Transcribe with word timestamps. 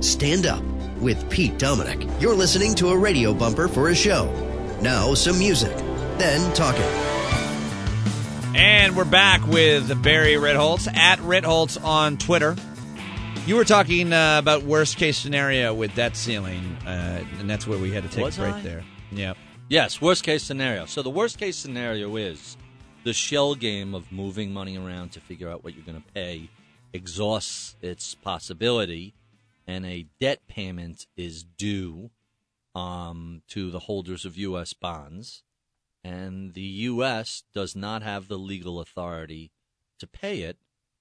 Stand 0.00 0.46
Up 0.46 0.62
with 1.00 1.28
Pete 1.30 1.58
Dominick. 1.58 2.06
You're 2.20 2.34
listening 2.34 2.74
to 2.76 2.88
a 2.88 2.96
radio 2.96 3.32
bumper 3.32 3.66
for 3.68 3.88
a 3.88 3.94
show. 3.94 4.30
Now, 4.80 5.14
some 5.14 5.38
music, 5.38 5.76
then 6.18 6.52
talking. 6.54 6.82
And 8.54 8.96
we're 8.96 9.04
back 9.04 9.46
with 9.46 10.02
Barry 10.02 10.34
Ritholtz 10.34 10.92
at 10.94 11.18
Ritholtz 11.20 11.82
on 11.82 12.18
Twitter. 12.18 12.56
You 13.46 13.56
were 13.56 13.64
talking 13.64 14.12
uh, 14.12 14.38
about 14.38 14.64
worst 14.64 14.96
case 14.96 15.16
scenario 15.16 15.72
with 15.72 15.94
debt 15.94 16.16
ceiling, 16.16 16.76
uh, 16.86 17.24
and 17.38 17.48
that's 17.48 17.66
where 17.66 17.78
we 17.78 17.92
had 17.92 18.02
to 18.02 18.08
take 18.08 18.24
Was 18.24 18.38
a 18.38 18.42
break 18.42 18.54
I? 18.54 18.60
there. 18.60 18.84
Yep. 19.12 19.36
Yes, 19.68 20.00
worst 20.00 20.24
case 20.24 20.42
scenario. 20.42 20.86
So 20.86 21.02
the 21.02 21.10
worst 21.10 21.38
case 21.38 21.56
scenario 21.56 22.16
is 22.16 22.56
the 23.04 23.12
shell 23.12 23.54
game 23.54 23.94
of 23.94 24.10
moving 24.12 24.52
money 24.52 24.76
around 24.76 25.12
to 25.12 25.20
figure 25.20 25.48
out 25.48 25.64
what 25.64 25.74
you're 25.74 25.84
going 25.84 26.02
to 26.02 26.12
pay 26.12 26.50
exhausts 26.92 27.76
its 27.82 28.14
possibility, 28.14 29.14
and 29.66 29.84
a 29.84 30.06
debt 30.20 30.46
payment 30.46 31.06
is 31.16 31.42
due 31.42 32.10
um, 32.74 33.42
to 33.48 33.70
the 33.70 33.80
holders 33.80 34.24
of 34.24 34.36
U.S. 34.36 34.72
bonds, 34.72 35.42
and 36.04 36.54
the 36.54 36.60
U.S. 36.60 37.44
does 37.54 37.74
not 37.74 38.02
have 38.02 38.28
the 38.28 38.38
legal 38.38 38.80
authority 38.80 39.50
to 39.98 40.06
pay 40.06 40.40
it 40.40 40.58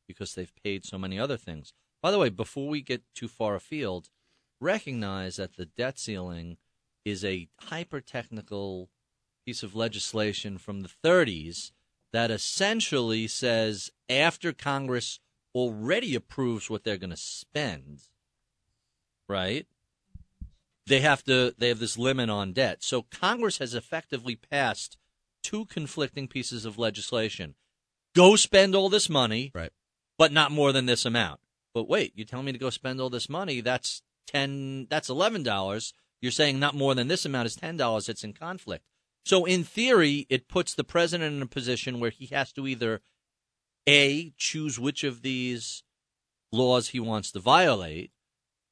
because 0.08 0.34
they've 0.34 0.53
paid 0.63 0.86
so 0.86 0.98
many 0.98 1.20
other 1.20 1.38
things. 1.38 1.73
By 2.02 2.12
the 2.12 2.20
way, 2.20 2.30
before 2.30 2.70
we 2.70 2.81
get 2.81 3.03
too 3.13 3.27
far 3.27 3.55
afield, 3.55 4.09
recognize 4.62 5.36
that 5.36 5.58
the 5.58 5.66
debt 5.66 6.00
ceiling 6.00 6.58
is 7.03 7.23
a 7.25 7.47
hyper 7.61 8.02
technical 8.02 8.89
piece 9.45 9.63
of 9.63 9.75
legislation 9.75 10.58
from 10.58 10.81
the 10.81 10.89
30s 11.03 11.72
that 12.13 12.31
essentially 12.31 13.27
says 13.27 13.91
after 14.09 14.53
Congress 14.53 15.20
already 15.53 16.16
approves 16.16 16.70
what 16.70 16.84
they're 16.84 16.97
going 16.97 17.09
to 17.09 17.17
spend, 17.17 18.02
right? 19.27 19.65
They 20.88 21.02
have 21.02 21.23
to 21.23 21.53
they 21.57 21.70
have 21.70 21.79
this 21.79 21.97
limit 21.97 22.29
on 22.29 22.53
debt. 22.53 22.83
So 22.83 23.03
Congress 23.03 23.58
has 23.58 23.73
effectively 23.73 24.36
passed 24.36 24.97
two 25.44 25.66
conflicting 25.66 26.27
pieces 26.27 26.66
of 26.66 26.77
legislation. 26.77 27.55
Go 28.16 28.35
spend 28.35 28.75
all 28.75 28.89
this 28.89 29.09
money, 29.09 29.52
Right. 29.53 29.72
but 30.17 30.31
not 30.31 30.52
more 30.52 30.72
than 30.72 30.85
this 30.85 31.05
amount. 31.05 31.39
But 31.73 31.89
wait, 31.89 32.13
you 32.16 32.23
tell 32.23 32.44
me 32.44 32.52
to 32.52 32.58
go 32.58 32.69
spend 32.69 33.02
all 33.02 33.09
this 33.09 33.27
money, 33.30 33.61
that's 33.61 34.02
10 34.27 34.88
that's 34.89 35.09
$11. 35.09 35.94
You're 36.22 36.31
saying 36.31 36.59
not 36.59 36.75
more 36.75 36.95
than 36.95 37.07
this 37.07 37.25
amount 37.25 37.47
is 37.47 37.57
$10. 37.57 38.09
It's 38.09 38.23
in 38.23 38.33
conflict. 38.33 38.85
So 39.25 39.45
in 39.45 39.63
theory, 39.63 40.25
it 40.30 40.47
puts 40.47 40.73
the 40.73 40.83
president 40.83 41.35
in 41.35 41.41
a 41.41 41.47
position 41.47 42.00
where 42.00 42.11
he 42.11 42.28
has 42.28 42.52
to 42.53 42.67
either 42.67 43.02
a 43.88 44.33
choose 44.38 44.80
which 44.80 45.03
of 45.03 45.22
these 45.23 45.83
laws 46.52 46.89
he 46.89 47.00
wants 47.00 47.31
to 47.31 47.39
violate. 47.39 48.11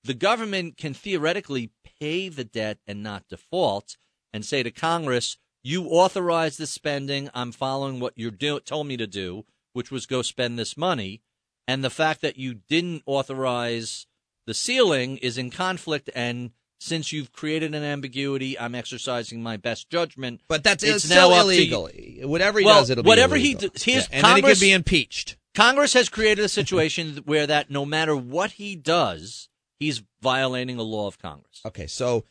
The 0.03 0.13
government 0.13 0.77
can 0.77 0.93
theoretically 0.93 1.71
pay 1.99 2.27
the 2.29 2.43
debt 2.43 2.79
and 2.85 3.01
not 3.01 3.27
default 3.29 3.95
and 4.33 4.45
say 4.45 4.61
to 4.63 4.71
Congress, 4.71 5.37
you 5.63 5.85
authorized 5.85 6.59
the 6.59 6.67
spending. 6.67 7.29
I'm 7.33 7.51
following 7.53 7.99
what 8.01 8.17
you 8.17 8.29
do, 8.31 8.59
told 8.59 8.87
me 8.87 8.97
to 8.97 9.07
do, 9.07 9.45
which 9.71 9.91
was 9.91 10.05
go 10.05 10.21
spend 10.21 10.59
this 10.59 10.75
money. 10.75 11.21
And 11.67 11.83
the 11.83 11.89
fact 11.89 12.21
that 12.21 12.37
you 12.37 12.55
didn't 12.55 13.03
authorize 13.05 14.05
the 14.45 14.53
ceiling 14.53 15.17
is 15.17 15.37
in 15.37 15.49
conflict. 15.51 16.09
And 16.13 16.51
since 16.81 17.13
you've 17.13 17.31
created 17.31 17.73
an 17.73 17.83
ambiguity, 17.83 18.59
I'm 18.59 18.75
exercising 18.75 19.41
my 19.41 19.55
best 19.55 19.89
judgment. 19.89 20.41
But 20.49 20.65
that's 20.65 20.83
It's 20.83 21.05
it's 21.05 21.09
now 21.09 21.29
up 21.31 21.43
to 21.45 21.51
illegal. 21.53 21.89
Whatever 22.27 22.59
he 22.59 22.65
Well, 22.65 22.81
does, 22.81 22.89
it'll 22.89 23.05
whatever 23.05 23.35
be 23.35 23.41
he 23.41 23.51
illegal. 23.53 23.69
d- 23.69 23.91
here's 23.91 24.07
and 24.09 24.25
then 24.25 24.35
he 24.35 24.41
could 24.41 24.59
be 24.59 24.73
impeached. 24.73 25.37
Congress 25.55 25.93
has 25.93 26.09
created 26.09 26.43
a 26.43 26.49
situation 26.49 27.21
where 27.25 27.47
that 27.47 27.71
no 27.71 27.85
matter 27.85 28.17
what 28.17 28.51
he 28.53 28.75
does, 28.75 29.47
he's 29.83 30.01
violating 30.21 30.77
a 30.77 30.83
law 30.83 31.07
of 31.07 31.19
Congress. 31.19 31.61
Okay, 31.65 31.87
so 31.87 32.25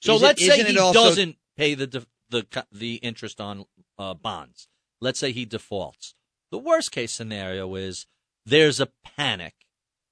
So 0.00 0.16
let's 0.16 0.44
say 0.44 0.62
he 0.64 0.78
also- 0.78 1.04
doesn't 1.04 1.36
pay 1.56 1.74
the 1.74 1.86
def- 1.86 2.06
the 2.30 2.46
the 2.70 2.96
interest 2.96 3.40
on 3.40 3.64
uh, 3.98 4.14
bonds. 4.14 4.68
Let's 5.00 5.18
say 5.18 5.32
he 5.32 5.44
defaults. 5.44 6.14
The 6.50 6.58
worst 6.58 6.92
case 6.92 7.12
scenario 7.12 7.74
is 7.74 8.06
there's 8.44 8.80
a 8.80 8.88
panic. 9.16 9.54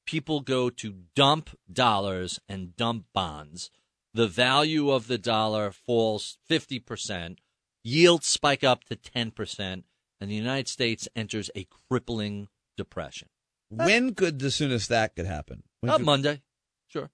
People 0.07 0.41
go 0.41 0.71
to 0.71 0.95
dump 1.15 1.51
dollars 1.71 2.39
and 2.49 2.77
dump 2.77 3.07
bonds. 3.13 3.71
The 4.15 4.29
value 4.29 4.91
of 4.91 5.09
the 5.09 5.19
dollar 5.19 5.71
falls 5.73 6.39
50%, 6.49 7.39
yields 7.83 8.27
spike 8.27 8.65
up 8.65 8.85
to 8.85 8.97
10%, 8.97 9.83
and 10.21 10.31
the 10.31 10.35
United 10.35 10.69
States 10.69 11.09
enters 11.17 11.51
a 11.55 11.67
crippling 11.91 12.49
depression. 12.77 13.29
When 13.69 14.15
could 14.15 14.39
the 14.39 14.51
soonest 14.51 14.89
that 14.91 15.17
could 15.17 15.27
happen? 15.27 15.65
When 15.87 15.95
Uh, 16.03 16.05
Monday. 16.05 16.43
Sure. 16.89 17.11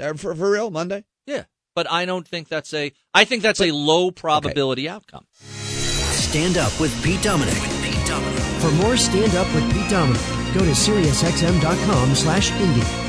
uh, 0.00 0.14
for, 0.14 0.34
for 0.34 0.50
real, 0.50 0.70
Monday? 0.70 1.04
Yeah. 1.26 1.44
But 1.74 1.90
I 1.90 2.04
don't 2.06 2.26
think 2.26 2.48
that's 2.48 2.72
a 2.74 2.92
I 3.14 3.24
think 3.24 3.42
that's 3.42 3.60
a 3.60 3.70
low 3.70 4.10
probability 4.10 4.88
outcome. 4.88 5.26
Stand 6.10 6.56
Up 6.58 6.78
with 6.80 6.92
Pete 7.04 7.22
Dominick. 7.22 7.54
Pete 7.82 8.06
Dominick. 8.06 8.42
For 8.60 8.70
more 8.72 8.96
Stand 8.96 9.34
Up 9.36 9.46
with 9.54 9.64
Pete 9.72 9.88
Dominick, 9.88 10.20
go 10.54 10.60
to 10.60 10.72
SiriusXM.com 10.72 12.14
slash 12.14 12.50
Indie. 12.50 13.07